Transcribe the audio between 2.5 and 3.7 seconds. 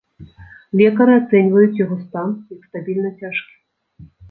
як стабільна цяжкі.